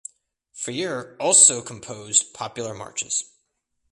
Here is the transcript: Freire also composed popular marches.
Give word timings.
Freire 0.51 1.15
also 1.19 1.61
composed 1.61 2.33
popular 2.33 2.73
marches. 2.73 3.23